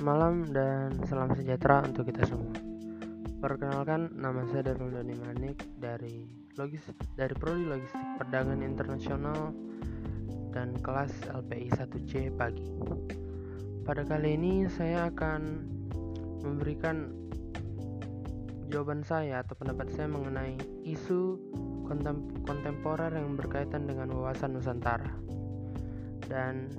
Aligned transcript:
malam 0.00 0.48
dan 0.48 0.96
salam 1.04 1.28
sejahtera 1.36 1.84
untuk 1.84 2.08
kita 2.08 2.24
semua. 2.24 2.56
Perkenalkan, 3.42 4.14
nama 4.16 4.46
saya 4.48 4.72
Darul 4.72 4.94
Dani 4.94 5.12
Manik 5.18 5.60
dari 5.76 6.24
logis 6.56 6.80
dari 7.18 7.34
Prodi 7.36 7.68
Logistik 7.68 8.00
Perdagangan 8.16 8.62
Internasional 8.64 9.52
dan 10.54 10.78
kelas 10.80 11.12
LPI 11.28 11.68
1C 11.74 12.32
pagi. 12.38 12.64
Pada 13.82 14.06
kali 14.06 14.38
ini 14.38 14.70
saya 14.70 15.10
akan 15.10 15.40
memberikan 16.46 17.10
jawaban 18.70 19.02
saya 19.04 19.42
atau 19.42 19.58
pendapat 19.58 19.90
saya 19.92 20.08
mengenai 20.08 20.56
isu 20.86 21.36
kontemporer 22.48 23.12
yang 23.12 23.36
berkaitan 23.36 23.84
dengan 23.84 24.14
wawasan 24.16 24.56
Nusantara. 24.56 25.12
Dan 26.24 26.72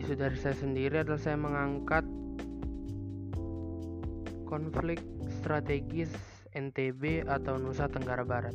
isu 0.00 0.16
dari 0.16 0.34
saya 0.40 0.56
sendiri 0.56 1.04
adalah 1.04 1.20
saya 1.20 1.38
mengangkat 1.38 2.23
konflik 4.54 5.02
strategis 5.42 6.14
NTB 6.54 7.26
atau 7.26 7.58
Nusa 7.58 7.90
Tenggara 7.90 8.22
Barat. 8.22 8.54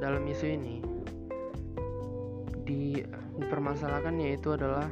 Dalam 0.00 0.24
isu 0.24 0.46
ini 0.48 0.80
di, 2.64 3.04
dipermasalahkan 3.36 4.16
yaitu 4.24 4.56
adalah 4.56 4.88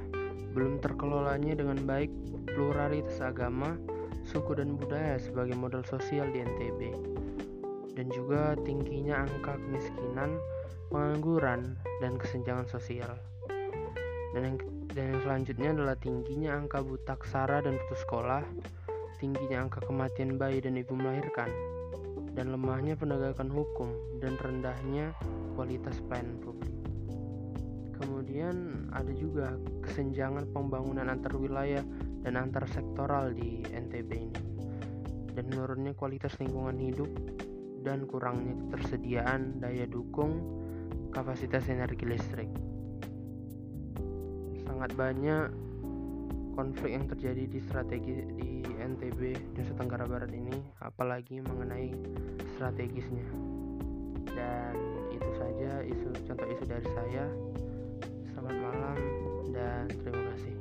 belum 0.52 0.84
terkelolanya 0.84 1.56
dengan 1.56 1.80
baik 1.88 2.12
pluralitas 2.52 3.16
agama, 3.24 3.80
suku 4.28 4.60
dan 4.60 4.76
budaya 4.76 5.16
sebagai 5.16 5.56
model 5.56 5.80
sosial 5.88 6.28
di 6.28 6.44
NTB 6.44 6.92
dan 7.96 8.12
juga 8.12 8.60
tingginya 8.60 9.24
angka 9.24 9.56
kemiskinan, 9.56 10.36
pengangguran, 10.92 11.80
dan 12.04 12.20
kesenjangan 12.20 12.68
sosial. 12.68 13.16
Dan 14.36 14.52
yang, 14.52 14.56
dan 14.92 15.04
yang 15.16 15.20
selanjutnya 15.24 15.68
adalah 15.76 15.96
tingginya 15.96 16.60
angka 16.60 16.84
buta 16.84 17.16
ksara 17.20 17.60
dan 17.64 17.76
putus 17.84 18.00
sekolah, 18.04 18.44
tingginya 19.22 19.62
angka 19.62 19.78
kematian 19.86 20.34
bayi 20.34 20.58
dan 20.58 20.74
ibu 20.74 20.98
melahirkan, 20.98 21.46
dan 22.34 22.50
lemahnya 22.50 22.98
penegakan 22.98 23.46
hukum 23.54 23.94
dan 24.18 24.34
rendahnya 24.42 25.14
kualitas 25.54 26.02
pelayanan 26.10 26.42
publik. 26.42 26.74
Kemudian 28.02 28.90
ada 28.90 29.14
juga 29.14 29.54
kesenjangan 29.86 30.50
pembangunan 30.50 31.06
antar 31.06 31.38
wilayah 31.38 31.86
dan 32.26 32.34
antar 32.34 32.66
sektoral 32.66 33.30
di 33.30 33.62
NTB 33.70 34.10
ini, 34.10 34.42
dan 35.38 35.46
menurunnya 35.54 35.94
kualitas 35.94 36.34
lingkungan 36.42 36.82
hidup 36.82 37.10
dan 37.86 38.10
kurangnya 38.10 38.58
ketersediaan 38.58 39.62
daya 39.62 39.86
dukung 39.86 40.42
kapasitas 41.14 41.70
energi 41.70 42.10
listrik. 42.10 42.50
Sangat 44.66 44.98
banyak 44.98 45.71
konflik 46.52 46.92
yang 46.92 47.08
terjadi 47.08 47.44
di 47.48 47.60
strategi 47.64 48.22
di 48.36 48.62
NTB 48.64 49.54
Nusa 49.56 49.72
Tenggara 49.76 50.04
Barat 50.04 50.30
ini 50.32 50.56
apalagi 50.84 51.40
mengenai 51.40 51.92
strategisnya. 52.56 53.26
Dan 54.32 54.74
itu 55.12 55.28
saja 55.36 55.84
isu 55.84 56.08
contoh 56.28 56.46
isu 56.48 56.64
dari 56.68 56.88
saya. 56.92 57.24
Selamat 58.32 58.56
malam 58.58 58.98
dan 59.52 59.84
terima 59.88 60.22
kasih 60.32 60.54